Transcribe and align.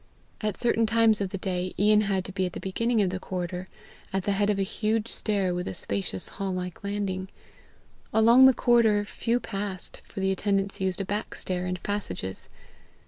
At 0.41 0.59
certain 0.59 0.87
times 0.87 1.21
of 1.21 1.29
the 1.29 1.37
day, 1.37 1.75
Ian 1.77 2.01
had 2.01 2.25
to 2.25 2.31
be 2.31 2.47
at 2.47 2.53
the 2.53 2.59
beginning 2.59 3.03
of 3.03 3.11
the 3.11 3.19
corridor, 3.19 3.67
at 4.11 4.23
the 4.23 4.31
head 4.31 4.49
of 4.49 4.57
a 4.57 4.63
huge 4.63 5.07
stair 5.09 5.53
with 5.53 5.67
a 5.67 5.75
spacious 5.75 6.27
hall 6.27 6.51
like 6.51 6.83
landing. 6.83 7.29
Along 8.11 8.47
the 8.47 8.53
corridor 8.55 9.05
few 9.05 9.39
passed, 9.39 10.01
for 10.03 10.19
the 10.19 10.31
attendants 10.31 10.81
used 10.81 11.01
a 11.01 11.05
back 11.05 11.35
stair 11.35 11.67
and 11.67 11.83
passages. 11.83 12.49